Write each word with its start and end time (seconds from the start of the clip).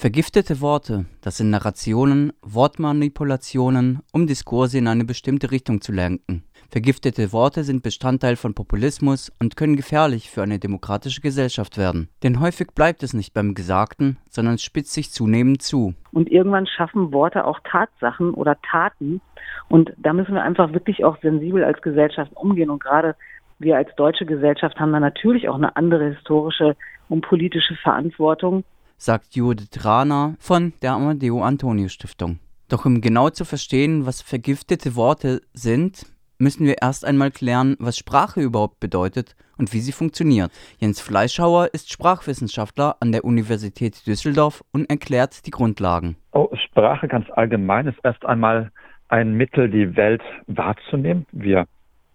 Vergiftete 0.00 0.62
Worte, 0.62 1.04
das 1.20 1.36
sind 1.36 1.50
Narrationen, 1.50 2.32
Wortmanipulationen, 2.40 3.98
um 4.14 4.26
Diskurse 4.26 4.78
in 4.78 4.88
eine 4.88 5.04
bestimmte 5.04 5.50
Richtung 5.50 5.82
zu 5.82 5.92
lenken. 5.92 6.42
Vergiftete 6.70 7.34
Worte 7.34 7.64
sind 7.64 7.82
Bestandteil 7.82 8.36
von 8.36 8.54
Populismus 8.54 9.30
und 9.38 9.58
können 9.58 9.76
gefährlich 9.76 10.30
für 10.30 10.42
eine 10.42 10.58
demokratische 10.58 11.20
Gesellschaft 11.20 11.76
werden. 11.76 12.08
Denn 12.22 12.40
häufig 12.40 12.68
bleibt 12.74 13.02
es 13.02 13.12
nicht 13.12 13.34
beim 13.34 13.52
Gesagten, 13.52 14.16
sondern 14.30 14.56
spitzt 14.56 14.94
sich 14.94 15.10
zunehmend 15.10 15.60
zu. 15.60 15.92
Und 16.12 16.32
irgendwann 16.32 16.66
schaffen 16.66 17.12
Worte 17.12 17.44
auch 17.44 17.60
Tatsachen 17.70 18.32
oder 18.32 18.56
Taten. 18.70 19.20
Und 19.68 19.92
da 19.98 20.14
müssen 20.14 20.32
wir 20.32 20.42
einfach 20.42 20.72
wirklich 20.72 21.04
auch 21.04 21.20
sensibel 21.20 21.62
als 21.62 21.82
Gesellschaft 21.82 22.32
umgehen. 22.34 22.70
Und 22.70 22.82
gerade 22.82 23.16
wir 23.58 23.76
als 23.76 23.94
deutsche 23.96 24.24
Gesellschaft 24.24 24.80
haben 24.80 24.92
da 24.92 25.00
natürlich 25.00 25.50
auch 25.50 25.56
eine 25.56 25.76
andere 25.76 26.14
historische 26.14 26.74
und 27.10 27.20
politische 27.20 27.74
Verantwortung. 27.74 28.64
Sagt 29.02 29.34
Judith 29.34 29.82
Rahner 29.82 30.34
von 30.38 30.74
der 30.82 30.92
Amadeo 30.92 31.42
Antonio 31.42 31.88
Stiftung. 31.88 32.38
Doch 32.68 32.84
um 32.84 33.00
genau 33.00 33.30
zu 33.30 33.46
verstehen, 33.46 34.04
was 34.04 34.20
vergiftete 34.20 34.94
Worte 34.94 35.40
sind, 35.54 36.04
müssen 36.38 36.66
wir 36.66 36.82
erst 36.82 37.06
einmal 37.06 37.30
klären, 37.30 37.76
was 37.78 37.96
Sprache 37.96 38.42
überhaupt 38.42 38.78
bedeutet 38.78 39.36
und 39.56 39.72
wie 39.72 39.80
sie 39.80 39.92
funktioniert. 39.92 40.52
Jens 40.80 41.00
Fleischhauer 41.00 41.70
ist 41.72 41.90
Sprachwissenschaftler 41.90 42.96
an 43.00 43.10
der 43.10 43.24
Universität 43.24 44.06
Düsseldorf 44.06 44.62
und 44.70 44.90
erklärt 44.90 45.46
die 45.46 45.50
Grundlagen. 45.50 46.16
Oh, 46.32 46.50
Sprache 46.68 47.08
ganz 47.08 47.26
allgemein 47.30 47.86
ist 47.86 47.98
erst 48.02 48.26
einmal 48.26 48.70
ein 49.08 49.32
Mittel, 49.32 49.70
die 49.70 49.96
Welt 49.96 50.22
wahrzunehmen. 50.46 51.24
Wir 51.32 51.64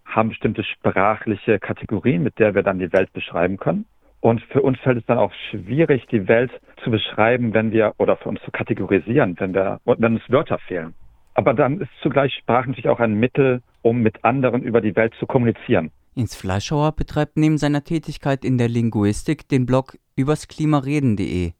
haben 0.04 0.28
bestimmte 0.28 0.62
sprachliche 0.62 1.58
Kategorien, 1.58 2.22
mit 2.22 2.38
der 2.38 2.54
wir 2.54 2.62
dann 2.62 2.78
die 2.78 2.92
Welt 2.92 3.12
beschreiben 3.12 3.56
können. 3.56 3.86
Und 4.20 4.42
für 4.50 4.62
uns 4.62 4.78
fällt 4.80 4.98
es 4.98 5.06
dann 5.06 5.18
auch 5.18 5.32
schwierig, 5.50 6.06
die 6.06 6.26
Welt 6.26 6.50
zu 6.82 6.90
beschreiben, 6.90 7.54
wenn 7.54 7.70
wir, 7.70 7.94
oder 7.98 8.16
für 8.16 8.28
uns 8.28 8.40
zu 8.42 8.50
kategorisieren, 8.50 9.36
wenn 9.38 9.54
wir, 9.54 9.80
wenn 9.84 10.14
uns 10.14 10.22
Wörter 10.28 10.58
fehlen. 10.58 10.94
Aber 11.34 11.52
dann 11.52 11.80
ist 11.80 11.90
zugleich 12.02 12.34
Sprache 12.34 12.68
natürlich 12.68 12.88
auch 12.88 13.00
ein 13.00 13.14
Mittel, 13.14 13.62
um 13.82 14.00
mit 14.00 14.24
anderen 14.24 14.62
über 14.62 14.80
die 14.80 14.96
Welt 14.96 15.12
zu 15.20 15.26
kommunizieren. 15.26 15.90
Ins 16.14 16.34
Fleischhauer 16.34 16.92
betreibt 16.92 17.36
neben 17.36 17.58
seiner 17.58 17.84
Tätigkeit 17.84 18.42
in 18.42 18.56
der 18.56 18.68
Linguistik 18.68 19.46
den 19.48 19.66
Blog 19.66 19.98
übersklimareden.de, 20.16 21.52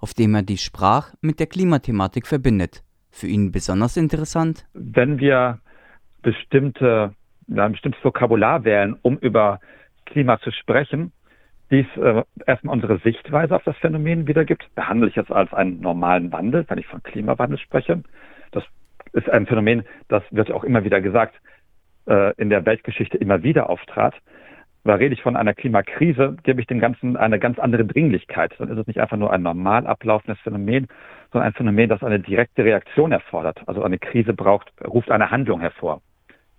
auf 0.00 0.12
dem 0.12 0.34
er 0.34 0.42
die 0.42 0.58
Sprach 0.58 1.14
mit 1.22 1.40
der 1.40 1.46
Klimathematik 1.46 2.26
verbindet. 2.26 2.84
Für 3.10 3.26
ihn 3.26 3.52
besonders 3.52 3.96
interessant? 3.96 4.66
Wenn 4.74 5.18
wir 5.18 5.60
bestimmte, 6.20 7.14
ein 7.48 7.72
bestimmtes 7.72 8.04
Vokabular 8.04 8.64
wählen, 8.64 8.96
um 9.00 9.16
über 9.16 9.60
Klima 10.04 10.38
zu 10.40 10.50
sprechen, 10.50 11.12
dies 11.72 11.86
äh, 11.96 12.22
erstmal 12.46 12.74
unsere 12.74 12.98
Sichtweise 12.98 13.56
auf 13.56 13.64
das 13.64 13.76
Phänomen 13.78 14.28
wiedergibt, 14.28 14.68
behandle 14.74 15.08
ich 15.08 15.16
es 15.16 15.30
als 15.30 15.52
einen 15.52 15.80
normalen 15.80 16.30
Wandel, 16.30 16.64
wenn 16.68 16.78
ich 16.78 16.86
von 16.86 17.02
Klimawandel 17.02 17.58
spreche. 17.58 18.02
Das 18.52 18.62
ist 19.14 19.28
ein 19.30 19.46
Phänomen, 19.46 19.84
das 20.08 20.22
wird 20.30 20.52
auch 20.52 20.64
immer 20.64 20.84
wieder 20.84 21.00
gesagt, 21.00 21.34
äh, 22.06 22.34
in 22.36 22.50
der 22.50 22.66
Weltgeschichte 22.66 23.16
immer 23.16 23.42
wieder 23.42 23.70
auftrat. 23.70 24.14
Weil 24.84 24.96
rede 24.96 25.14
ich 25.14 25.22
von 25.22 25.36
einer 25.36 25.54
Klimakrise, 25.54 26.36
gebe 26.42 26.60
ich 26.60 26.66
dem 26.66 26.80
Ganzen 26.80 27.16
eine 27.16 27.38
ganz 27.38 27.58
andere 27.58 27.84
Dringlichkeit. 27.84 28.52
Dann 28.58 28.68
ist 28.68 28.78
es 28.78 28.86
nicht 28.86 29.00
einfach 29.00 29.16
nur 29.16 29.32
ein 29.32 29.42
normal 29.42 29.86
ablaufendes 29.86 30.40
Phänomen, 30.40 30.88
sondern 31.32 31.48
ein 31.48 31.54
Phänomen, 31.54 31.88
das 31.88 32.02
eine 32.02 32.18
direkte 32.18 32.64
Reaktion 32.64 33.12
erfordert. 33.12 33.62
Also 33.66 33.82
eine 33.82 33.98
Krise 33.98 34.34
braucht, 34.34 34.72
ruft 34.84 35.10
eine 35.10 35.30
Handlung 35.30 35.60
hervor. 35.60 36.02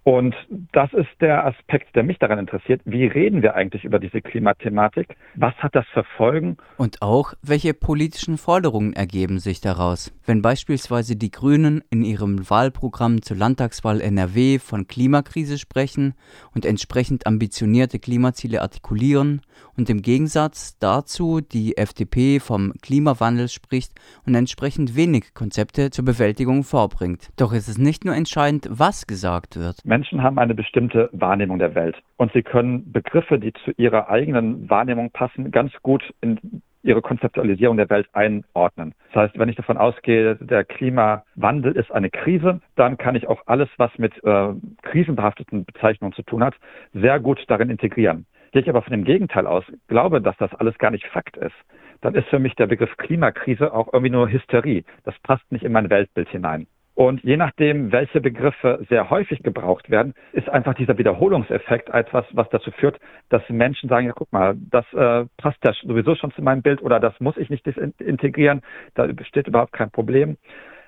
Und 0.03 0.35
das 0.73 0.91
ist 0.93 1.09
der 1.21 1.45
Aspekt, 1.45 1.95
der 1.95 2.03
mich 2.03 2.19
daran 2.19 2.37
interessiert. 2.37 2.81
Wie 2.83 3.05
reden 3.05 3.41
wir 3.41 3.55
eigentlich 3.55 3.85
über 3.85 3.99
diese 3.99 4.21
Klimathematik? 4.21 5.15
Was 5.35 5.55
hat 5.55 5.75
das 5.75 5.85
für 5.93 6.03
Folgen? 6.17 6.57
Und 6.77 7.01
auch, 7.01 7.33
welche 7.41 7.73
politischen 7.73 8.37
Forderungen 8.37 8.93
ergeben 8.93 9.39
sich 9.39 9.61
daraus? 9.61 10.13
Wenn 10.25 10.41
beispielsweise 10.41 11.15
die 11.15 11.31
Grünen 11.31 11.83
in 11.89 12.03
ihrem 12.03 12.49
Wahlprogramm 12.49 13.21
zur 13.21 13.37
Landtagswahl 13.37 14.01
NRW 14.01 14.59
von 14.59 14.87
Klimakrise 14.87 15.57
sprechen 15.57 16.15
und 16.53 16.65
entsprechend 16.65 17.25
ambitionierte 17.25 17.99
Klimaziele 17.99 18.61
artikulieren 18.61 19.41
und 19.77 19.89
im 19.89 20.01
Gegensatz 20.01 20.77
dazu 20.79 21.39
die 21.39 21.77
FDP 21.77 22.41
vom 22.41 22.73
Klimawandel 22.81 23.47
spricht 23.47 23.93
und 24.25 24.35
entsprechend 24.35 24.95
wenig 24.95 25.33
Konzepte 25.33 25.91
zur 25.91 26.03
Bewältigung 26.03 26.63
vorbringt. 26.63 27.29
Doch 27.37 27.53
ist 27.53 27.69
es 27.69 27.77
nicht 27.77 28.03
nur 28.03 28.15
entscheidend, 28.15 28.67
was 28.69 29.07
gesagt 29.07 29.55
wird. 29.55 29.77
Menschen 29.93 30.23
haben 30.23 30.39
eine 30.39 30.55
bestimmte 30.55 31.07
Wahrnehmung 31.11 31.59
der 31.59 31.75
Welt 31.75 31.95
und 32.17 32.33
sie 32.33 32.41
können 32.41 32.91
Begriffe, 32.91 33.37
die 33.37 33.53
zu 33.53 33.69
ihrer 33.77 34.09
eigenen 34.09 34.67
Wahrnehmung 34.67 35.11
passen, 35.11 35.51
ganz 35.51 35.71
gut 35.83 36.03
in 36.19 36.63
ihre 36.81 37.03
Konzeptualisierung 37.03 37.77
der 37.77 37.91
Welt 37.91 38.07
einordnen. 38.11 38.95
Das 39.11 39.25
heißt, 39.25 39.37
wenn 39.37 39.49
ich 39.49 39.55
davon 39.55 39.77
ausgehe, 39.77 40.35
der 40.37 40.63
Klimawandel 40.63 41.73
ist 41.73 41.91
eine 41.91 42.09
Krise, 42.09 42.59
dann 42.75 42.97
kann 42.97 43.13
ich 43.13 43.27
auch 43.27 43.43
alles, 43.45 43.69
was 43.77 43.91
mit 43.99 44.13
äh, 44.23 44.53
krisenbehafteten 44.81 45.63
Bezeichnungen 45.63 46.13
zu 46.13 46.23
tun 46.23 46.43
hat, 46.43 46.55
sehr 46.93 47.19
gut 47.19 47.43
darin 47.47 47.69
integrieren. 47.69 48.25
Gehe 48.51 48.63
ich 48.63 48.69
aber 48.69 48.81
von 48.81 48.93
dem 48.93 49.03
Gegenteil 49.03 49.45
aus, 49.45 49.63
glaube, 49.89 50.21
dass 50.21 50.37
das 50.37 50.55
alles 50.55 50.75
gar 50.79 50.89
nicht 50.89 51.05
Fakt 51.05 51.37
ist, 51.37 51.55
dann 52.01 52.15
ist 52.15 52.29
für 52.29 52.39
mich 52.39 52.55
der 52.55 52.65
Begriff 52.65 52.97
Klimakrise 52.97 53.71
auch 53.71 53.93
irgendwie 53.93 54.11
nur 54.11 54.27
Hysterie. 54.27 54.85
Das 55.03 55.13
passt 55.19 55.51
nicht 55.51 55.63
in 55.63 55.71
mein 55.71 55.91
Weltbild 55.91 56.29
hinein. 56.29 56.65
Und 56.95 57.23
je 57.23 57.37
nachdem, 57.37 57.91
welche 57.91 58.21
Begriffe 58.21 58.85
sehr 58.87 59.09
häufig 59.09 59.41
gebraucht 59.41 59.89
werden, 59.89 60.13
ist 60.31 60.47
einfach 60.47 60.75
dieser 60.75 60.97
Wiederholungseffekt 60.97 61.89
etwas, 61.89 62.25
was 62.33 62.47
dazu 62.49 62.69
führt, 62.69 62.99
dass 63.29 63.41
Menschen 63.49 63.89
sagen, 63.89 64.05
ja 64.05 64.13
guck 64.13 64.31
mal, 64.31 64.55
das 64.69 64.85
äh, 64.93 65.25
passt 65.37 65.57
ja 65.65 65.73
sowieso 65.73 66.15
schon 66.15 66.31
zu 66.33 66.43
meinem 66.43 66.61
Bild 66.61 66.83
oder 66.83 66.99
das 66.99 67.19
muss 67.19 67.35
ich 67.37 67.49
nicht 67.49 67.65
integrieren, 67.65 68.61
da 68.93 69.07
besteht 69.07 69.47
überhaupt 69.47 69.73
kein 69.73 69.89
Problem. 69.89 70.37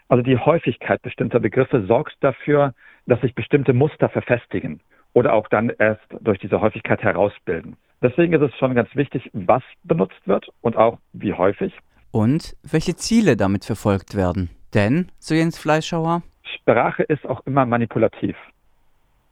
Also 0.07 0.21
die 0.21 0.37
Häufigkeit 0.37 1.01
bestimmter 1.01 1.39
Begriffe 1.39 1.85
sorgt 1.87 2.15
dafür, 2.19 2.75
dass 3.07 3.19
sich 3.21 3.33
bestimmte 3.33 3.73
Muster 3.73 4.09
verfestigen 4.09 4.81
oder 5.13 5.33
auch 5.33 5.47
dann 5.47 5.71
erst 5.79 6.05
durch 6.21 6.37
diese 6.37 6.61
Häufigkeit 6.61 7.01
herausbilden. 7.01 7.77
Deswegen 8.03 8.33
ist 8.33 8.41
es 8.41 8.55
schon 8.59 8.75
ganz 8.75 8.89
wichtig, 8.95 9.31
was 9.33 9.63
benutzt 9.83 10.21
wird 10.25 10.49
und 10.61 10.77
auch 10.77 10.99
wie 11.13 11.33
häufig. 11.33 11.73
Und 12.11 12.55
welche 12.61 12.95
Ziele 12.95 13.35
damit 13.35 13.65
verfolgt 13.65 14.15
werden. 14.15 14.49
Denn, 14.75 15.09
so 15.19 15.33
Jens 15.33 15.57
Fleischhauer? 15.57 16.21
Sprache 16.43 17.03
ist 17.03 17.25
auch 17.25 17.45
immer 17.45 17.65
manipulativ. 17.65 18.35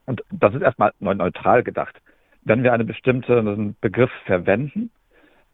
Und 0.06 0.24
das 0.32 0.56
ist 0.56 0.62
erstmal 0.62 0.94
neutral 1.00 1.64
gedacht. 1.64 2.02
Wenn 2.44 2.64
wir 2.64 2.74
einen 2.74 2.88
bestimmten 2.88 3.76
Begriff 3.82 4.12
verwenden, 4.26 4.90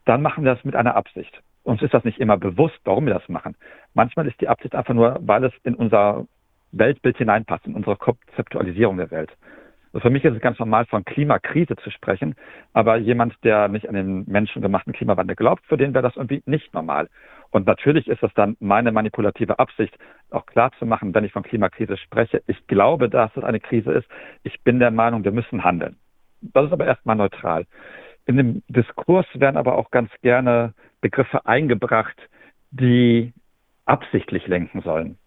dann 0.05 0.21
machen 0.21 0.43
wir 0.43 0.53
das 0.53 0.63
mit 0.63 0.75
einer 0.75 0.95
Absicht. 0.95 1.41
Uns 1.63 1.81
ist 1.81 1.93
das 1.93 2.03
nicht 2.03 2.19
immer 2.19 2.37
bewusst, 2.37 2.79
warum 2.83 3.07
wir 3.07 3.13
das 3.15 3.27
machen. 3.29 3.55
Manchmal 3.93 4.27
ist 4.27 4.39
die 4.41 4.47
Absicht 4.47 4.75
einfach 4.75 4.93
nur, 4.93 5.19
weil 5.21 5.43
es 5.43 5.53
in 5.63 5.75
unser 5.75 6.25
Weltbild 6.71 7.17
hineinpasst, 7.17 7.65
in 7.65 7.75
unsere 7.75 7.95
Konzeptualisierung 7.95 8.97
der 8.97 9.11
Welt. 9.11 9.31
Also 9.91 10.07
für 10.07 10.09
mich 10.11 10.23
ist 10.23 10.35
es 10.35 10.41
ganz 10.41 10.59
normal, 10.59 10.85
von 10.85 11.03
Klimakrise 11.03 11.75
zu 11.77 11.89
sprechen, 11.89 12.35
aber 12.73 12.97
jemand, 12.97 13.35
der 13.43 13.67
nicht 13.67 13.89
an 13.89 13.95
den 13.95 14.23
menschengemachten 14.27 14.93
Klimawandel 14.93 15.35
glaubt, 15.35 15.65
für 15.65 15.77
den 15.77 15.93
wäre 15.93 16.03
das 16.03 16.15
irgendwie 16.15 16.43
nicht 16.45 16.73
normal. 16.73 17.09
Und 17.51 17.65
natürlich 17.65 18.07
ist 18.07 18.21
es 18.21 18.31
dann 18.35 18.55
meine 18.59 18.91
manipulative 18.91 19.57
Absicht, 19.57 19.97
auch 20.29 20.45
klar 20.45 20.71
zu 20.77 20.85
machen, 20.85 21.15
wenn 21.15 21.23
ich 21.23 21.31
von 21.31 21.41
Klimakrise 21.41 21.97
spreche, 21.97 22.43
ich 22.45 22.67
glaube, 22.67 23.09
dass 23.09 23.35
es 23.35 23.43
eine 23.43 23.59
Krise 23.59 23.91
ist. 23.91 24.07
Ich 24.43 24.61
bin 24.61 24.79
der 24.79 24.91
Meinung, 24.91 25.23
wir 25.23 25.31
müssen 25.31 25.63
handeln. 25.63 25.95
Das 26.41 26.65
ist 26.65 26.71
aber 26.71 26.85
erstmal 26.85 27.15
neutral. 27.15 27.65
In 28.25 28.37
dem 28.37 28.63
Diskurs 28.67 29.25
werden 29.33 29.57
aber 29.57 29.75
auch 29.75 29.89
ganz 29.89 30.11
gerne 30.21 30.73
Begriffe 31.01 31.47
eingebracht, 31.47 32.15
die 32.69 33.33
absichtlich 33.85 34.45
lenken 34.45 34.81
sollen. 34.81 35.17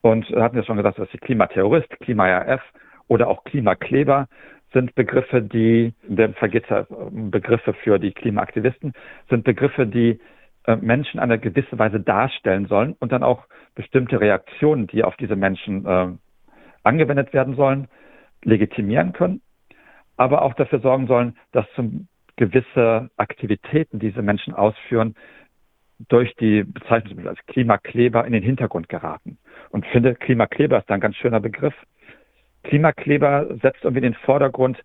Und 0.00 0.26
hatten 0.30 0.56
wir 0.56 0.64
schon 0.64 0.78
gesagt, 0.78 0.98
dass 0.98 1.10
die 1.10 1.18
Klimaterrorist, 1.18 1.90
Klima-RF 2.00 2.62
oder 3.10 3.28
auch 3.28 3.42
Klimakleber 3.42 4.28
sind 4.72 4.94
Begriffe, 4.94 5.42
die, 5.42 5.92
der 6.06 6.32
Vergitter 6.34 6.86
Begriffe 7.10 7.74
für 7.74 7.98
die 7.98 8.12
Klimaaktivisten, 8.12 8.92
sind 9.28 9.42
Begriffe, 9.42 9.84
die 9.84 10.20
äh, 10.66 10.76
Menschen 10.76 11.18
eine 11.18 11.40
gewisse 11.40 11.76
Weise 11.76 11.98
darstellen 11.98 12.66
sollen 12.66 12.94
und 13.00 13.10
dann 13.10 13.24
auch 13.24 13.46
bestimmte 13.74 14.20
Reaktionen, 14.20 14.86
die 14.86 15.02
auf 15.02 15.16
diese 15.16 15.34
Menschen 15.34 15.84
äh, 15.84 16.08
angewendet 16.84 17.32
werden 17.32 17.56
sollen, 17.56 17.88
legitimieren 18.44 19.12
können, 19.12 19.42
aber 20.16 20.42
auch 20.42 20.54
dafür 20.54 20.78
sorgen 20.78 21.08
sollen, 21.08 21.36
dass 21.50 21.66
zum 21.74 22.06
gewisse 22.36 23.10
Aktivitäten, 23.16 23.98
die 23.98 24.10
diese 24.10 24.22
Menschen 24.22 24.54
ausführen, 24.54 25.16
durch 26.08 26.32
die 26.36 26.62
Bezeichnung 26.62 27.26
als 27.26 27.44
Klimakleber 27.46 28.24
in 28.24 28.32
den 28.32 28.42
Hintergrund 28.42 28.88
geraten. 28.88 29.36
Und 29.70 29.84
finde, 29.86 30.14
Klimakleber 30.14 30.78
ist 30.78 30.90
ein 30.90 31.00
ganz 31.00 31.16
schöner 31.16 31.40
Begriff. 31.40 31.74
Klimakleber 32.62 33.46
setzt 33.62 33.84
irgendwie 33.84 34.02
den 34.02 34.14
Vordergrund, 34.14 34.78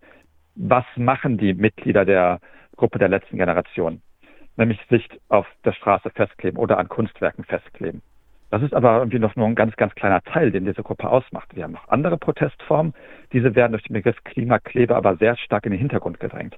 was 0.55 0.85
machen 0.95 1.37
die 1.37 1.53
Mitglieder 1.53 2.05
der 2.05 2.39
Gruppe 2.75 2.99
der 2.99 3.09
letzten 3.09 3.37
Generation? 3.37 4.01
nämlich 4.57 4.79
sich 4.89 5.07
auf 5.29 5.47
der 5.63 5.73
Straße 5.73 6.09
festkleben 6.11 6.59
oder 6.59 6.77
an 6.77 6.87
Kunstwerken 6.87 7.43
festkleben. 7.43 8.01
Das 8.51 8.61
ist 8.61 8.73
aber 8.73 8.99
irgendwie 8.99 9.19
noch 9.19 9.35
nur 9.35 9.47
ein 9.47 9.55
ganz, 9.55 9.75
ganz 9.75 9.93
kleiner 9.95 10.21
Teil, 10.21 10.51
den 10.51 10.65
diese 10.65 10.83
Gruppe 10.83 11.09
ausmacht. 11.09 11.55
Wir 11.55 11.63
haben 11.63 11.73
noch 11.73 11.89
andere 11.89 12.17
Protestformen. 12.17 12.93
Diese 13.33 13.55
werden 13.55 13.71
durch 13.71 13.83
den 13.83 13.93
Begriff 13.93 14.23
Klimakleber 14.23 14.95
aber 14.95 15.17
sehr 15.17 15.35
stark 15.35 15.65
in 15.65 15.71
den 15.71 15.79
Hintergrund 15.79 16.19
gedrängt. 16.19 16.55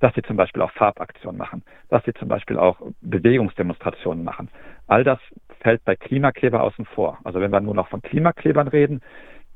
Dass 0.00 0.14
sie 0.14 0.22
zum 0.22 0.36
Beispiel 0.36 0.62
auch 0.62 0.72
Farbaktionen 0.72 1.38
machen, 1.38 1.62
dass 1.88 2.04
sie 2.04 2.14
zum 2.14 2.28
Beispiel 2.28 2.58
auch 2.58 2.80
Bewegungsdemonstrationen 3.00 4.24
machen. 4.24 4.48
All 4.86 5.04
das 5.04 5.18
fällt 5.60 5.84
bei 5.84 5.94
Klimakleber 5.94 6.62
außen 6.62 6.86
vor. 6.86 7.18
Also 7.22 7.40
wenn 7.40 7.52
wir 7.52 7.60
nur 7.60 7.74
noch 7.74 7.88
von 7.88 8.02
Klimaklebern 8.02 8.68
reden, 8.68 9.02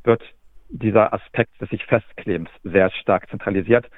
wird 0.04 0.22
dieser 0.70 1.12
Aspekt 1.12 1.60
des 1.60 1.68
sich 1.70 1.84
Festklebens 1.86 2.50
sehr 2.62 2.90
stark 2.90 3.28
zentralisiert, 3.30 3.88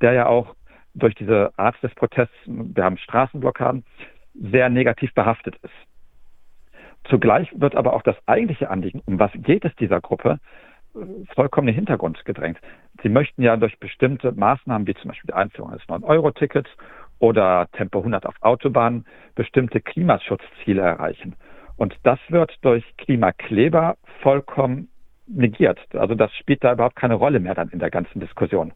der 0.00 0.12
ja 0.12 0.26
auch 0.26 0.54
durch 0.94 1.14
diese 1.14 1.52
Art 1.56 1.80
des 1.82 1.94
Protests, 1.94 2.34
wir 2.46 2.84
haben 2.84 2.98
Straßenblockaden, 2.98 3.84
sehr 4.34 4.68
negativ 4.68 5.12
behaftet 5.14 5.56
ist. 5.62 5.74
Zugleich 7.04 7.48
wird 7.58 7.74
aber 7.74 7.94
auch 7.94 8.02
das 8.02 8.16
eigentliche 8.26 8.70
Anliegen, 8.70 9.02
um 9.06 9.18
was 9.18 9.30
geht 9.34 9.64
es 9.64 9.74
dieser 9.76 10.00
Gruppe, 10.00 10.38
vollkommen 11.34 11.68
in 11.68 11.74
den 11.74 11.78
Hintergrund 11.78 12.24
gedrängt. 12.24 12.58
Sie 13.02 13.08
möchten 13.08 13.42
ja 13.42 13.56
durch 13.56 13.78
bestimmte 13.78 14.32
Maßnahmen, 14.32 14.86
wie 14.86 14.94
zum 14.94 15.08
Beispiel 15.08 15.28
die 15.28 15.34
Einführung 15.34 15.72
des 15.72 15.82
9-Euro-Tickets 15.82 16.68
oder 17.18 17.68
Tempo 17.72 17.98
100 17.98 18.26
auf 18.26 18.34
Autobahnen, 18.40 19.06
bestimmte 19.34 19.80
Klimaschutzziele 19.80 20.82
erreichen. 20.82 21.36
Und 21.76 21.96
das 22.02 22.18
wird 22.28 22.52
durch 22.62 22.84
Klimakleber 22.96 23.96
vollkommen 24.20 24.88
negiert. 25.30 25.78
Also 25.94 26.14
das 26.14 26.32
spielt 26.34 26.64
da 26.64 26.72
überhaupt 26.72 26.96
keine 26.96 27.14
Rolle 27.14 27.40
mehr 27.40 27.54
dann 27.54 27.68
in 27.70 27.78
der 27.78 27.90
ganzen 27.90 28.20
Diskussion. 28.20 28.72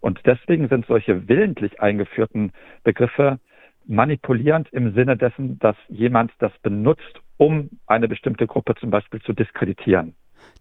Und 0.00 0.20
deswegen 0.24 0.68
sind 0.68 0.86
solche 0.86 1.28
willentlich 1.28 1.80
eingeführten 1.80 2.52
Begriffe 2.84 3.38
manipulierend 3.86 4.68
im 4.72 4.94
Sinne 4.94 5.16
dessen, 5.16 5.58
dass 5.58 5.76
jemand 5.88 6.32
das 6.38 6.52
benutzt, 6.62 7.20
um 7.36 7.70
eine 7.86 8.08
bestimmte 8.08 8.46
Gruppe 8.46 8.74
zum 8.78 8.90
Beispiel 8.90 9.20
zu 9.22 9.32
diskreditieren. 9.32 10.14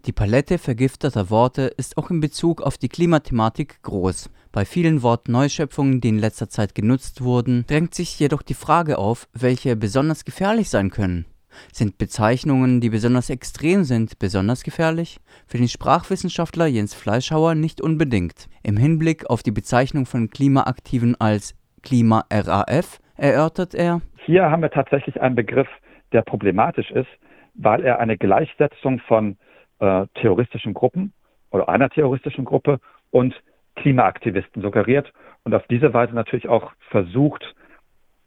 Die 0.06 0.12
Palette 0.12 0.58
vergifteter 0.58 1.30
Worte 1.30 1.64
ist 1.64 1.98
auch 1.98 2.10
in 2.10 2.22
Bezug 2.22 2.62
auf 2.62 2.78
die 2.78 2.90
Klimathematik 2.90 3.82
groß. 3.82 4.30
Bei 4.52 4.64
vielen 4.64 5.02
Wortneuschöpfungen, 5.02 6.00
die 6.00 6.10
in 6.10 6.20
letzter 6.20 6.50
Zeit 6.50 6.76
genutzt 6.76 7.22
wurden, 7.22 7.66
drängt 7.68 7.94
sich 7.94 8.20
jedoch 8.20 8.42
die 8.42 8.54
Frage 8.54 8.98
auf, 8.98 9.28
welche 9.34 9.76
besonders 9.76 10.24
gefährlich 10.24 10.70
sein 10.70 10.92
können. 10.92 11.26
Sind 11.72 11.98
Bezeichnungen, 11.98 12.81
die 12.81 12.90
besonders 12.90 13.30
extrem 13.30 13.84
sind, 13.84 14.19
besonders 14.19 14.63
gefährlich? 14.63 15.19
Für 15.48 15.57
den 15.57 15.68
Sprachwissenschaftler 15.68 16.68
Jens 16.68 16.94
Fleischhauer 16.94 17.56
nicht 17.56 17.81
unbedingt. 17.81 18.48
Im 18.63 18.78
Hinblick 18.78 19.30
auf 19.30 19.44
die 19.44 19.52
Bezeichnung 19.52 20.06
von 20.06 20.30
Klimaaktiven 20.30 21.16
als 21.19 21.56
Klima-RAF 21.84 23.00
erörtert 23.18 23.74
er. 23.74 24.02
Hier 24.25 24.50
haben 24.50 24.62
wir 24.62 24.72
tatsächlich 24.72 25.22
einen 25.22 25.36
Begriff, 25.36 25.68
der 26.12 26.22
problematisch 26.22 26.92
ist, 26.92 27.10
weil 27.54 27.84
er 27.84 28.00
eine 28.00 28.18
Gleichsetzung 28.18 29.00
von 29.08 29.38
äh, 29.80 30.08
terroristischen 30.16 30.74
Gruppen 30.74 31.13
oder 31.51 31.69
einer 31.69 31.90
terroristischen 31.90 32.46
Gruppe 32.46 32.80
und 33.12 33.34
Klimaaktivisten 33.75 34.62
suggeriert 34.62 35.12
und 35.44 35.54
auf 35.54 35.66
diese 35.68 35.94
Weise 35.94 36.13
natürlich 36.13 36.48
auch 36.48 36.72
versucht, 36.90 37.56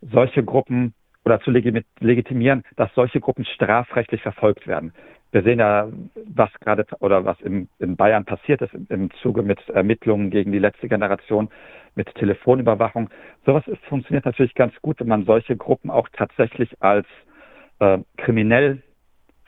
solche 0.00 0.44
Gruppen 0.44 0.94
oder 1.28 1.40
zu 1.40 1.50
legitimieren, 1.50 2.64
dass 2.76 2.92
solche 2.94 3.20
Gruppen 3.20 3.44
strafrechtlich 3.44 4.22
verfolgt 4.22 4.66
werden. 4.66 4.92
Wir 5.30 5.42
sehen 5.42 5.58
ja, 5.58 5.88
was 6.34 6.50
gerade 6.60 6.86
oder 7.00 7.25
was 7.25 7.38
in, 7.42 7.69
in 7.78 7.96
Bayern 7.96 8.25
passiert 8.25 8.62
ist 8.62 8.72
im 8.88 9.10
Zuge 9.22 9.42
mit 9.42 9.69
Ermittlungen 9.69 10.30
gegen 10.30 10.52
die 10.52 10.58
letzte 10.58 10.88
Generation, 10.88 11.50
mit 11.94 12.14
Telefonüberwachung. 12.14 13.10
Sowas 13.44 13.66
ist, 13.66 13.84
funktioniert 13.84 14.25
natürlich 14.25 14.54
ganz 14.54 14.72
gut, 14.80 15.00
wenn 15.00 15.08
man 15.08 15.26
solche 15.26 15.56
Gruppen 15.56 15.90
auch 15.90 16.08
tatsächlich 16.14 16.70
als 16.80 17.06
äh, 17.81 17.98
kriminell 18.16 18.82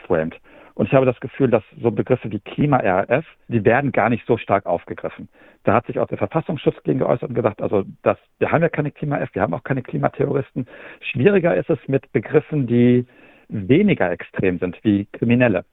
framed. 0.07 0.37
Und 0.75 0.87
ich 0.87 0.95
habe 0.95 1.07
das 1.07 1.21
Gefühl, 1.21 1.51
dass 1.51 1.63
so 1.81 1.91
Begriffe 1.91 2.31
wie 2.31 2.41
Klima-RAF, 2.41 3.25
die 3.49 3.65
werden 3.65 3.93
gar 3.93 4.09
nicht 4.09 4.27
so 4.27 4.37
stark 4.37 4.67
aufgegriffen. 4.67 5.29
Da 5.65 5.75
hat 5.75 5.87
sich 5.87 5.99
auch 5.99 6.07
der 6.07 6.19
Verfassungsschutz 6.19 6.83
gegen 6.85 7.01
geäußert 7.01 7.29
und 7.29 7.35
gesagt, 7.35 7.61
also 7.61 7.85
das, 8.03 8.19
wir 8.39 8.51
haben 8.51 8.63
ja 8.63 8.69
keine 8.69 8.91
Klima-F, 8.91 9.31
wir 9.35 9.43
haben 9.43 9.55
auch 9.55 9.65
keine 9.65 9.83
Klimaterroristen. 9.83 10.67
Schwieriger 11.01 11.55
ist 11.57 11.69
es 11.69 11.79
mit 11.87 12.11
Begriffen, 12.13 12.67
die 12.67 13.07
weniger 13.49 14.11
extrem 14.11 14.59
sind, 14.59 14.79
wie 14.83 15.07
Kriminelle. 15.13 15.65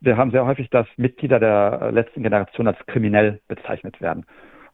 Wir 0.00 0.16
haben 0.16 0.30
sehr 0.30 0.46
häufig, 0.46 0.70
dass 0.70 0.86
Mitglieder 0.96 1.40
der 1.40 1.90
letzten 1.92 2.22
Generation 2.22 2.66
als 2.66 2.78
kriminell 2.86 3.40
bezeichnet 3.48 4.00
werden. 4.00 4.24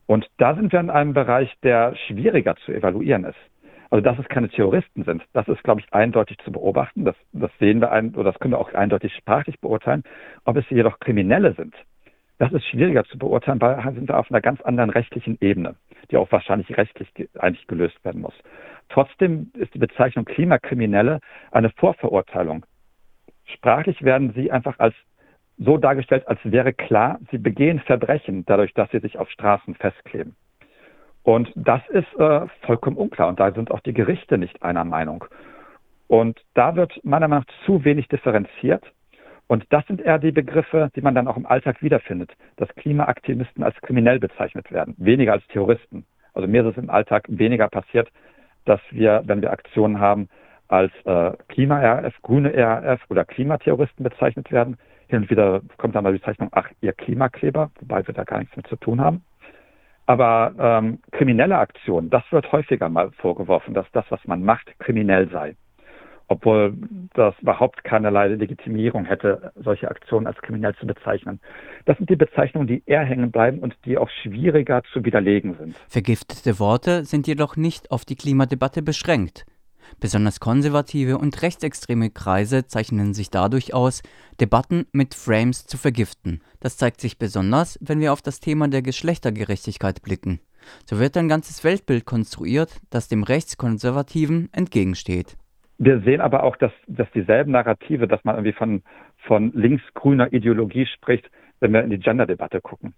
Und 0.07 0.29
da 0.37 0.55
sind 0.55 0.73
wir 0.73 0.81
in 0.81 0.91
einem 0.91 1.15
Bereich, 1.15 1.51
der 1.63 1.97
schwieriger 2.07 2.57
zu 2.57 2.73
evaluieren 2.73 3.25
ist. 3.25 3.39
Also 3.95 4.03
dass 4.03 4.19
es 4.19 4.27
keine 4.27 4.49
Terroristen 4.49 5.05
sind, 5.05 5.23
das 5.35 5.47
ist, 5.47 5.63
glaube 5.63 5.81
ich, 5.81 5.95
eindeutig 5.95 6.39
zu 6.39 6.51
beobachten. 6.51 7.05
Das, 7.05 7.15
das 7.33 7.53
sehen 7.61 7.81
wir 7.81 7.93
ein, 7.93 8.13
oder 8.17 8.33
das 8.33 8.41
können 8.41 8.55
wir 8.55 8.59
auch 8.59 8.75
eindeutig 8.75 9.15
sprachlich 9.15 9.61
beurteilen. 9.61 10.03
Ob 10.45 10.57
es 10.57 10.69
jedoch 10.69 10.99
Kriminelle 10.99 11.55
sind, 11.55 11.77
das 12.39 12.53
ist 12.53 12.67
schwieriger 12.67 13.05
zu 13.05 13.17
beurteilen, 13.19 13.61
weil 13.61 13.81
sind 13.95 14.09
wir 14.09 14.19
auf 14.19 14.29
einer 14.33 14.41
ganz 14.41 14.61
anderen 14.63 14.91
rechtlichen 14.91 15.39
Ebene, 15.41 15.77
die 16.11 16.17
auch 16.17 16.33
wahrscheinlich 16.33 16.77
rechtlich 16.77 17.09
eigentlich 17.39 17.69
gelöst 17.69 18.05
werden 18.05 18.23
muss. 18.23 18.35
Trotzdem 18.89 19.53
ist 19.57 19.73
die 19.75 19.79
Bezeichnung 19.79 20.25
Klimakriminelle 20.25 21.21
eine 21.53 21.71
Vorverurteilung. 21.71 22.67
Sprachlich 23.45 24.03
werden 24.03 24.33
sie 24.35 24.51
einfach 24.51 24.81
als 24.81 24.97
so 25.57 25.79
dargestellt, 25.79 26.27
als 26.27 26.41
wäre 26.43 26.73
klar, 26.73 27.21
sie 27.31 27.39
begehen 27.39 27.79
Verbrechen 27.79 28.45
dadurch, 28.45 28.75
dass 28.75 28.91
sie 28.91 28.99
sich 28.99 29.19
auf 29.21 29.31
Straßen 29.31 29.77
festkleben. 29.77 30.35
Und 31.25 31.51
das 31.57 31.81
ist 31.89 32.07
äh, 32.19 32.47
vollkommen 32.67 32.97
unklar. 32.97 33.29
Und 33.29 33.41
da 33.41 33.51
sind 33.51 33.71
auch 33.71 33.81
die 33.81 33.95
Gerichte 33.95 34.39
nicht 34.39 34.63
einer 34.63 34.85
Meinung. 34.85 35.25
Und 36.07 36.41
da 36.53 36.77
wird 36.77 37.03
meiner 37.03 37.29
Meinung 37.29 37.47
nach 37.49 37.67
zu 37.67 37.85
wenig 37.85 38.09
differenziert. 38.09 38.85
Und 39.47 39.65
das 39.71 39.87
sind 39.87 40.01
eher 40.01 40.19
die 40.19 40.33
Begriffe, 40.33 40.91
die 40.95 41.01
man 41.01 41.15
dann 41.15 41.27
auch 41.27 41.37
im 41.37 41.47
Alltag 41.47 41.83
wiederfindet, 41.83 42.31
dass 42.57 42.69
Klimaaktivisten 42.77 43.63
als 43.63 43.75
kriminell 43.81 44.19
bezeichnet 44.19 44.71
werden, 44.71 44.95
weniger 44.99 45.33
als 45.33 45.47
Terroristen. 45.49 46.07
Also 46.35 46.47
mir 46.49 46.63
ist 46.65 46.77
es 46.77 46.83
im 46.83 46.91
Alltag 46.91 47.25
weniger 47.29 47.69
passiert, 47.69 48.11
dass 48.65 48.81
wir, 48.91 49.23
wenn 49.27 49.43
wir 49.43 49.51
Aktionen 49.51 50.01
haben, 50.01 50.29
als 50.69 50.93
äh, 51.05 51.33
Klima-RAF, 51.49 52.15
grüne 52.23 52.53
RAF 52.55 53.01
oder 53.11 53.25
Klimaterroristen 53.25 54.03
bezeichnet 54.03 54.51
werden. 54.51 54.77
Hin 55.09 55.23
und 55.23 55.31
wieder 55.31 55.61
kommt 55.77 55.95
dann 55.95 56.05
mal 56.05 56.13
die 56.13 56.19
Bezeichnung, 56.19 56.49
ach, 56.53 56.69
ihr 56.81 56.93
Klimakleber, 56.93 57.71
wobei 57.81 58.07
wir 58.07 58.15
da 58.15 58.25
gar 58.25 58.39
nichts 58.39 58.57
mit 58.57 58.67
zu 58.67 58.77
tun 58.77 59.01
haben. 59.01 59.23
Aber 60.07 60.55
ähm, 60.59 60.99
kriminelle 61.13 61.59
Aktionen, 61.59 62.11
das 62.11 62.23
wird 62.31 62.51
häufiger 62.53 62.89
mal 62.89 63.11
vorgeworfen, 63.13 63.75
dass 63.75 63.87
das, 63.93 64.05
was 64.11 64.21
man 64.27 64.43
macht, 64.43 64.79
kriminell 64.79 65.31
sei. 65.31 65.57
Obwohl 66.29 66.75
das 67.15 67.35
überhaupt 67.41 67.85
keinerlei 67.85 68.29
Legitimierung 68.29 69.05
hätte, 69.05 69.53
solche 69.57 69.91
Aktionen 69.91 70.27
als 70.27 70.39
kriminell 70.39 70.75
zu 70.77 70.87
bezeichnen. 70.87 71.39
Das 71.85 71.99
sind 71.99 72.09
die 72.09 72.17
Bezeichnungen, 72.17 72.67
die 72.67 72.83
eher 72.87 73.05
hängen 73.05 73.31
bleiben 73.31 73.59
und 73.59 73.77
die 73.85 73.99
auch 73.99 74.09
schwieriger 74.23 74.83
zu 74.93 75.05
widerlegen 75.05 75.55
sind. 75.59 75.77
Vergiftete 75.89 76.59
Worte 76.59 77.05
sind 77.05 77.27
jedoch 77.27 77.57
nicht 77.57 77.91
auf 77.91 78.07
die 78.07 78.17
Klimadebatte 78.17 78.83
beschränkt. 78.83 79.45
Besonders 80.01 80.41
konservative 80.41 81.19
und 81.19 81.41
rechtsextreme 81.43 82.11
Kreise 82.11 82.67
zeichnen 82.67 83.15
sich 83.15 83.31
dadurch 83.31 83.75
aus, 83.75 84.03
Debatten 84.41 84.87
mit 84.93 85.15
Frames 85.15 85.67
zu 85.67 85.79
vergiften. 85.79 86.43
Das 86.61 86.77
zeigt 86.77 87.01
sich 87.01 87.19
besonders, 87.19 87.79
wenn 87.81 88.01
wir 88.01 88.13
auf 88.13 88.23
das 88.23 88.41
Thema 88.41 88.69
der 88.69 88.83
Geschlechtergerechtigkeit 88.83 90.03
blicken. 90.03 90.41
So 90.87 90.99
wird 90.99 91.17
ein 91.17 91.29
ganzes 91.29 91.63
Weltbild 91.65 92.05
konstruiert, 92.05 92.81
das 92.91 93.09
dem 93.09 93.23
Rechtskonservativen 93.23 94.49
entgegensteht. 94.53 95.37
Wir 95.79 96.01
sehen 96.01 96.21
aber 96.21 96.45
auch, 96.45 96.57
dass, 96.57 96.73
dass 96.87 97.11
dieselben 97.13 97.53
Narrative, 97.53 98.07
dass 98.07 98.25
man 98.25 98.37
irgendwie 98.37 98.53
von, 98.53 98.83
von 99.27 99.53
linksgrüner 99.55 100.33
Ideologie 100.33 100.87
spricht, 100.87 101.29
wenn 101.61 101.73
wir 101.73 101.83
in 101.83 101.91
die 101.91 101.99
Gender-Debatte 101.99 102.61
gucken. 102.61 102.95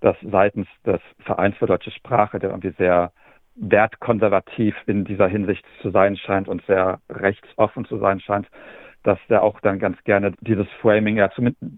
Dass 0.00 0.16
seitens 0.22 0.66
des 0.84 1.00
Vereins 1.20 1.56
für 1.56 1.66
deutsche 1.66 1.90
Sprache, 1.90 2.38
der 2.38 2.50
irgendwie 2.50 2.74
sehr 2.78 3.12
wertkonservativ 3.56 4.74
in 4.86 5.04
dieser 5.04 5.28
Hinsicht 5.28 5.64
zu 5.80 5.90
sein 5.90 6.16
scheint 6.16 6.48
und 6.48 6.64
sehr 6.66 7.00
rechtsoffen 7.10 7.84
zu 7.86 7.98
sein 7.98 8.20
scheint, 8.20 8.48
dass 9.02 9.18
er 9.28 9.42
auch 9.42 9.60
dann 9.60 9.78
ganz 9.78 10.02
gerne 10.04 10.32
dieses 10.40 10.66
Framing, 10.80 11.16
ja, 11.16 11.30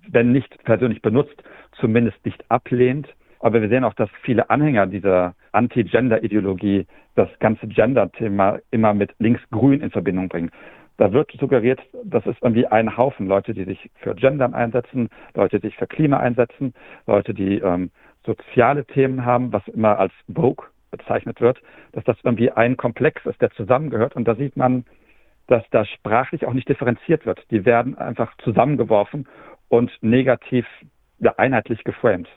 wenn 0.08 0.32
nicht 0.32 0.64
persönlich 0.64 1.02
benutzt, 1.02 1.42
zumindest 1.72 2.24
nicht 2.24 2.44
ablehnt. 2.50 3.08
Aber 3.40 3.60
wir 3.62 3.68
sehen 3.68 3.84
auch, 3.84 3.94
dass 3.94 4.10
viele 4.22 4.50
Anhänger 4.50 4.86
dieser 4.86 5.34
Anti-Gender-Ideologie 5.52 6.86
das 7.14 7.28
ganze 7.38 7.68
Gender-Thema 7.68 8.58
immer 8.70 8.94
mit 8.94 9.14
links-grün 9.18 9.80
in 9.80 9.90
Verbindung 9.90 10.28
bringen. 10.28 10.50
Da 10.96 11.12
wird 11.12 11.30
suggeriert, 11.38 11.80
das 12.02 12.26
ist 12.26 12.38
irgendwie 12.42 12.66
ein 12.66 12.96
Haufen 12.96 13.28
Leute, 13.28 13.54
die 13.54 13.64
sich 13.64 13.90
für 14.00 14.16
Gendern 14.16 14.54
einsetzen, 14.54 15.08
Leute, 15.34 15.60
die 15.60 15.68
sich 15.68 15.76
für 15.76 15.86
Klima 15.86 16.16
einsetzen, 16.16 16.74
Leute, 17.06 17.34
die 17.34 17.58
ähm, 17.58 17.90
soziale 18.26 18.84
Themen 18.84 19.24
haben, 19.24 19.52
was 19.52 19.66
immer 19.68 19.98
als 19.98 20.12
Vogue 20.34 20.66
bezeichnet 20.90 21.40
wird, 21.40 21.60
dass 21.92 22.04
das 22.04 22.16
irgendwie 22.22 22.50
ein 22.50 22.76
Komplex 22.76 23.24
ist, 23.26 23.40
der 23.40 23.50
zusammengehört. 23.50 24.16
Und 24.16 24.26
da 24.26 24.34
sieht 24.34 24.56
man, 24.56 24.84
dass 25.46 25.64
da 25.70 25.84
sprachlich 25.84 26.46
auch 26.46 26.52
nicht 26.52 26.68
differenziert 26.68 27.26
wird. 27.26 27.44
Die 27.50 27.64
werden 27.64 27.96
einfach 27.96 28.36
zusammengeworfen 28.38 29.26
und 29.68 29.90
negativ 30.02 30.66
ja, 31.18 31.34
einheitlich 31.36 31.84
geframed. 31.84 32.28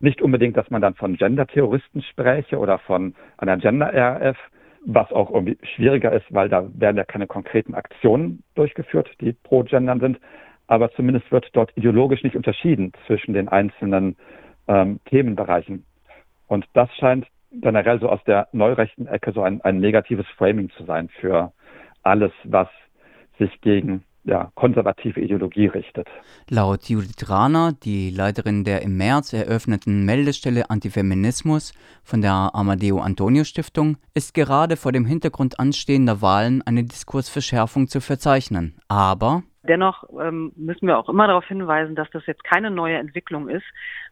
Nicht 0.00 0.20
unbedingt, 0.20 0.56
dass 0.56 0.70
man 0.70 0.82
dann 0.82 0.94
von 0.94 1.16
Gender-Terroristen 1.16 2.02
spräche 2.02 2.58
oder 2.58 2.78
von 2.78 3.14
einer 3.38 3.56
Gender-RF, 3.56 4.36
was 4.84 5.12
auch 5.12 5.30
irgendwie 5.30 5.58
schwieriger 5.74 6.12
ist, 6.12 6.26
weil 6.30 6.48
da 6.48 6.68
werden 6.74 6.96
ja 6.96 7.04
keine 7.04 7.26
konkreten 7.26 7.74
Aktionen 7.74 8.42
durchgeführt, 8.54 9.08
die 9.20 9.32
pro 9.32 9.62
Gendern 9.62 10.00
sind. 10.00 10.20
Aber 10.66 10.90
zumindest 10.92 11.30
wird 11.30 11.48
dort 11.52 11.70
ideologisch 11.76 12.22
nicht 12.22 12.36
unterschieden 12.36 12.92
zwischen 13.06 13.32
den 13.32 13.48
einzelnen 13.48 14.16
ähm, 14.68 15.00
Themenbereichen. 15.06 15.84
Und 16.48 16.66
das 16.74 16.94
scheint 16.96 17.26
generell 17.60 18.00
so 18.00 18.08
aus 18.08 18.22
der 18.24 18.48
neurechten 18.52 19.06
Ecke 19.06 19.32
so 19.32 19.42
ein, 19.42 19.60
ein 19.62 19.78
negatives 19.78 20.26
Framing 20.36 20.70
zu 20.70 20.84
sein 20.84 21.08
für 21.20 21.52
alles, 22.02 22.32
was 22.44 22.68
sich 23.38 23.60
gegen 23.60 24.04
ja, 24.24 24.50
konservative 24.54 25.20
Ideologie 25.20 25.66
richtet. 25.66 26.08
Laut 26.48 26.84
Judith 26.88 27.28
Rahner, 27.28 27.72
die 27.82 28.10
Leiterin 28.10 28.62
der 28.64 28.82
im 28.82 28.96
März 28.96 29.32
eröffneten 29.32 30.04
Meldestelle 30.04 30.70
Antifeminismus 30.70 31.72
von 32.04 32.20
der 32.22 32.50
Amadeo 32.52 33.00
Antonio 33.00 33.44
Stiftung, 33.44 33.96
ist 34.14 34.34
gerade 34.34 34.76
vor 34.76 34.92
dem 34.92 35.06
Hintergrund 35.06 35.58
anstehender 35.58 36.22
Wahlen 36.22 36.62
eine 36.62 36.84
Diskursverschärfung 36.84 37.88
zu 37.88 38.00
verzeichnen. 38.00 38.76
Aber 38.88 39.42
Dennoch 39.64 40.04
ähm, 40.20 40.52
müssen 40.56 40.88
wir 40.88 40.98
auch 40.98 41.08
immer 41.08 41.28
darauf 41.28 41.44
hinweisen, 41.46 41.94
dass 41.94 42.10
das 42.10 42.26
jetzt 42.26 42.42
keine 42.42 42.70
neue 42.70 42.96
Entwicklung 42.96 43.48
ist, 43.48 43.64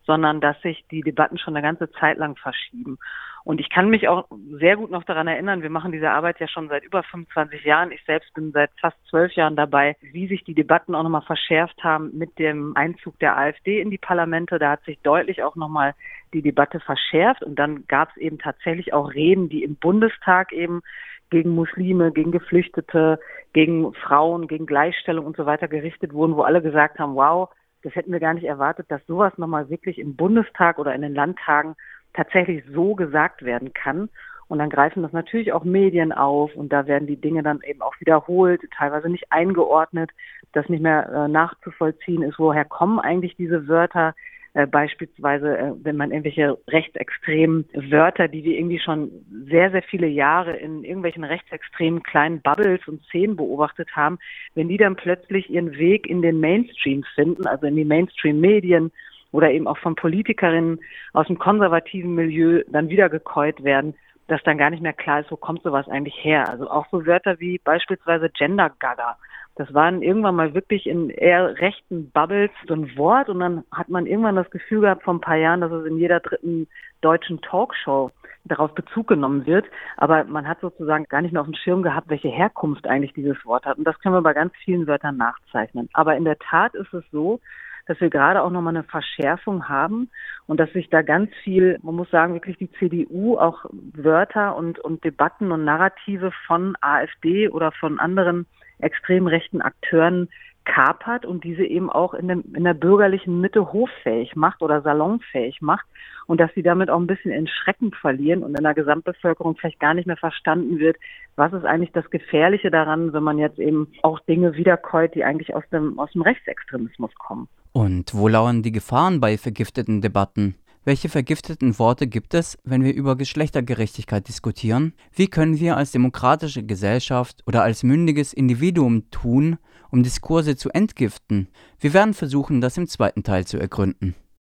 sondern 0.06 0.40
dass 0.40 0.60
sich 0.62 0.84
die 0.92 1.00
Debatten 1.00 1.38
schon 1.38 1.56
eine 1.56 1.66
ganze 1.66 1.90
Zeit 1.98 2.18
lang 2.18 2.36
verschieben. 2.36 2.98
Und 3.44 3.60
ich 3.60 3.70
kann 3.70 3.88
mich 3.88 4.08
auch 4.08 4.26
sehr 4.58 4.76
gut 4.76 4.90
noch 4.90 5.04
daran 5.04 5.26
erinnern, 5.26 5.62
wir 5.62 5.70
machen 5.70 5.92
diese 5.92 6.10
Arbeit 6.10 6.40
ja 6.40 6.48
schon 6.48 6.68
seit 6.68 6.84
über 6.84 7.02
25 7.02 7.64
Jahren. 7.64 7.92
Ich 7.92 8.04
selbst 8.04 8.32
bin 8.34 8.52
seit 8.52 8.70
fast 8.80 8.96
zwölf 9.08 9.32
Jahren 9.32 9.56
dabei, 9.56 9.96
wie 10.00 10.26
sich 10.28 10.44
die 10.44 10.54
Debatten 10.54 10.94
auch 10.94 11.02
nochmal 11.02 11.22
verschärft 11.22 11.82
haben 11.82 12.10
mit 12.16 12.38
dem 12.38 12.76
Einzug 12.76 13.18
der 13.18 13.36
AfD 13.36 13.80
in 13.80 13.90
die 13.90 13.98
Parlamente. 13.98 14.58
Da 14.58 14.72
hat 14.72 14.84
sich 14.84 14.98
deutlich 15.00 15.42
auch 15.42 15.56
nochmal 15.56 15.94
die 16.32 16.42
Debatte 16.42 16.80
verschärft 16.80 17.42
und 17.42 17.58
dann 17.58 17.86
gab 17.88 18.10
es 18.10 18.16
eben 18.18 18.38
tatsächlich 18.38 18.92
auch 18.92 19.14
Reden, 19.14 19.48
die 19.48 19.64
im 19.64 19.76
Bundestag 19.76 20.52
eben 20.52 20.82
gegen 21.30 21.50
Muslime, 21.50 22.12
gegen 22.12 22.32
Geflüchtete, 22.32 23.20
gegen 23.52 23.92
Frauen, 23.94 24.48
gegen 24.48 24.66
Gleichstellung 24.66 25.26
und 25.26 25.36
so 25.36 25.46
weiter 25.46 25.68
gerichtet 25.68 26.12
wurden, 26.12 26.36
wo 26.36 26.42
alle 26.42 26.60
gesagt 26.60 26.98
haben, 26.98 27.14
wow, 27.14 27.48
das 27.82 27.94
hätten 27.94 28.12
wir 28.12 28.20
gar 28.20 28.34
nicht 28.34 28.44
erwartet, 28.44 28.86
dass 28.90 29.04
sowas 29.06 29.32
nochmal 29.38 29.70
wirklich 29.70 29.98
im 29.98 30.16
Bundestag 30.16 30.78
oder 30.78 30.94
in 30.94 31.02
den 31.02 31.14
Landtagen 31.14 31.76
tatsächlich 32.14 32.64
so 32.72 32.94
gesagt 32.94 33.42
werden 33.42 33.72
kann. 33.72 34.08
Und 34.48 34.58
dann 34.58 34.70
greifen 34.70 35.02
das 35.02 35.12
natürlich 35.12 35.52
auch 35.52 35.62
Medien 35.62 36.10
auf 36.12 36.56
und 36.56 36.72
da 36.72 36.86
werden 36.88 37.06
die 37.06 37.20
Dinge 37.20 37.44
dann 37.44 37.60
eben 37.64 37.82
auch 37.82 37.94
wiederholt, 38.00 38.60
teilweise 38.76 39.08
nicht 39.08 39.30
eingeordnet, 39.30 40.10
dass 40.52 40.68
nicht 40.68 40.82
mehr 40.82 41.08
äh, 41.08 41.28
nachzuvollziehen 41.28 42.22
ist, 42.22 42.38
woher 42.38 42.64
kommen 42.64 42.98
eigentlich 42.98 43.36
diese 43.36 43.68
Wörter. 43.68 44.14
Äh, 44.52 44.66
beispielsweise, 44.66 45.56
äh, 45.56 45.72
wenn 45.84 45.96
man 45.96 46.10
irgendwelche 46.10 46.58
rechtsextremen 46.66 47.66
Wörter, 47.72 48.26
die 48.26 48.42
wir 48.42 48.58
irgendwie 48.58 48.80
schon 48.80 49.12
sehr, 49.48 49.70
sehr 49.70 49.82
viele 49.82 50.08
Jahre 50.08 50.56
in 50.56 50.82
irgendwelchen 50.82 51.22
rechtsextremen 51.22 52.02
kleinen 52.02 52.40
Bubbles 52.40 52.80
und 52.88 53.00
Szenen 53.04 53.36
beobachtet 53.36 53.94
haben, 53.94 54.18
wenn 54.56 54.68
die 54.68 54.76
dann 54.76 54.96
plötzlich 54.96 55.48
ihren 55.50 55.78
Weg 55.78 56.08
in 56.08 56.20
den 56.20 56.40
Mainstream 56.40 57.04
finden, 57.14 57.46
also 57.46 57.66
in 57.66 57.76
die 57.76 57.84
Mainstream-Medien 57.84 58.90
oder 59.32 59.50
eben 59.50 59.66
auch 59.66 59.78
von 59.78 59.94
Politikerinnen 59.94 60.80
aus 61.12 61.26
dem 61.26 61.38
konservativen 61.38 62.14
Milieu 62.14 62.62
dann 62.68 62.88
wieder 62.88 63.08
gekäut 63.08 63.62
werden, 63.62 63.94
dass 64.28 64.42
dann 64.44 64.58
gar 64.58 64.70
nicht 64.70 64.82
mehr 64.82 64.92
klar 64.92 65.20
ist, 65.20 65.30
wo 65.30 65.36
kommt 65.36 65.62
sowas 65.62 65.88
eigentlich 65.88 66.16
her. 66.22 66.48
Also 66.48 66.70
auch 66.70 66.86
so 66.90 67.06
Wörter 67.06 67.40
wie 67.40 67.58
beispielsweise 67.58 68.30
Gender 68.30 68.70
Gaga. 68.78 69.16
Das 69.56 69.74
waren 69.74 70.02
irgendwann 70.02 70.36
mal 70.36 70.54
wirklich 70.54 70.86
in 70.86 71.10
eher 71.10 71.58
rechten 71.60 72.10
Bubbles 72.12 72.52
so 72.66 72.74
ein 72.74 72.96
Wort 72.96 73.28
und 73.28 73.40
dann 73.40 73.64
hat 73.72 73.88
man 73.88 74.06
irgendwann 74.06 74.36
das 74.36 74.50
Gefühl 74.50 74.82
gehabt 74.82 75.02
vor 75.02 75.14
ein 75.14 75.20
paar 75.20 75.36
Jahren, 75.36 75.60
dass 75.60 75.72
es 75.72 75.84
in 75.84 75.98
jeder 75.98 76.20
dritten 76.20 76.68
deutschen 77.00 77.40
Talkshow 77.42 78.10
darauf 78.44 78.74
Bezug 78.74 79.08
genommen 79.08 79.46
wird. 79.46 79.66
Aber 79.96 80.24
man 80.24 80.48
hat 80.48 80.60
sozusagen 80.60 81.04
gar 81.04 81.20
nicht 81.20 81.32
mehr 81.32 81.42
auf 81.42 81.48
dem 81.48 81.54
Schirm 81.54 81.82
gehabt, 81.82 82.08
welche 82.08 82.28
Herkunft 82.28 82.86
eigentlich 82.86 83.12
dieses 83.12 83.44
Wort 83.44 83.66
hat. 83.66 83.76
Und 83.78 83.84
das 83.84 83.98
können 83.98 84.14
wir 84.14 84.22
bei 84.22 84.32
ganz 84.32 84.52
vielen 84.64 84.86
Wörtern 84.86 85.16
nachzeichnen. 85.16 85.88
Aber 85.92 86.16
in 86.16 86.24
der 86.24 86.38
Tat 86.38 86.74
ist 86.74 86.94
es 86.94 87.04
so, 87.10 87.40
dass 87.86 88.00
wir 88.00 88.10
gerade 88.10 88.42
auch 88.42 88.50
nochmal 88.50 88.76
eine 88.76 88.84
Verschärfung 88.84 89.68
haben 89.68 90.10
und 90.46 90.60
dass 90.60 90.72
sich 90.72 90.88
da 90.90 91.02
ganz 91.02 91.30
viel, 91.42 91.78
man 91.82 91.94
muss 91.94 92.10
sagen, 92.10 92.34
wirklich 92.34 92.58
die 92.58 92.70
CDU 92.72 93.38
auch 93.38 93.64
Wörter 93.94 94.56
und, 94.56 94.78
und 94.78 95.04
Debatten 95.04 95.52
und 95.52 95.64
Narrative 95.64 96.32
von 96.46 96.76
AfD 96.80 97.48
oder 97.48 97.72
von 97.72 97.98
anderen 97.98 98.46
extrem 98.78 99.26
rechten 99.26 99.60
Akteuren 99.60 100.28
kapert 100.64 101.24
und 101.24 101.42
diese 101.42 101.64
eben 101.64 101.90
auch 101.90 102.14
in, 102.14 102.28
dem, 102.28 102.44
in 102.54 102.64
der 102.64 102.74
bürgerlichen 102.74 103.40
Mitte 103.40 103.72
hoffähig 103.72 104.36
macht 104.36 104.62
oder 104.62 104.82
salonfähig 104.82 105.60
macht 105.60 105.86
und 106.26 106.40
dass 106.40 106.52
sie 106.54 106.62
damit 106.62 106.90
auch 106.90 107.00
ein 107.00 107.06
bisschen 107.06 107.32
in 107.32 107.48
Schrecken 107.48 107.92
verlieren 107.92 108.42
und 108.42 108.56
in 108.56 108.62
der 108.62 108.74
Gesamtbevölkerung 108.74 109.56
vielleicht 109.56 109.80
gar 109.80 109.94
nicht 109.94 110.06
mehr 110.06 110.16
verstanden 110.16 110.78
wird, 110.78 110.96
was 111.36 111.52
ist 111.52 111.64
eigentlich 111.64 111.92
das 111.92 112.08
Gefährliche 112.10 112.70
daran, 112.70 113.12
wenn 113.12 113.22
man 113.22 113.38
jetzt 113.38 113.58
eben 113.58 113.88
auch 114.02 114.20
Dinge 114.20 114.54
wiederkäut, 114.54 115.14
die 115.14 115.24
eigentlich 115.24 115.54
aus 115.54 115.64
dem, 115.72 115.98
aus 115.98 116.12
dem 116.12 116.22
Rechtsextremismus 116.22 117.14
kommen. 117.16 117.48
Und 117.72 118.14
wo 118.14 118.26
lauern 118.26 118.62
die 118.62 118.72
Gefahren 118.72 119.20
bei 119.20 119.38
vergifteten 119.38 120.00
Debatten? 120.00 120.56
Welche 120.82 121.08
vergifteten 121.08 121.78
Worte 121.78 122.06
gibt 122.06 122.34
es, 122.34 122.58
wenn 122.64 122.82
wir 122.82 122.94
über 122.94 123.14
Geschlechtergerechtigkeit 123.14 124.26
diskutieren? 124.26 124.94
Wie 125.12 125.28
können 125.28 125.60
wir 125.60 125.76
als 125.76 125.92
demokratische 125.92 126.64
Gesellschaft 126.64 127.42
oder 127.46 127.62
als 127.62 127.82
mündiges 127.82 128.32
Individuum 128.32 129.10
tun, 129.10 129.58
um 129.90 130.02
Diskurse 130.02 130.56
zu 130.56 130.70
entgiften? 130.70 131.48
Wir 131.78 131.92
werden 131.92 132.14
versuchen, 132.14 132.60
das 132.60 132.76
im 132.78 132.88
zweiten 132.88 133.22
Teil 133.22 133.46
zu 133.46 133.58
ergründen. 133.58 134.14